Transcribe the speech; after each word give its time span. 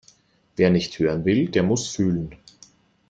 Wer 0.55 0.71
nicht 0.71 0.97
hören 0.97 1.25
will, 1.25 1.49
der 1.49 1.61
muss 1.61 1.89
fühlen. 1.89 2.33